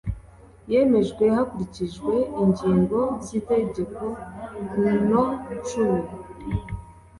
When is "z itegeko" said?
3.25-4.05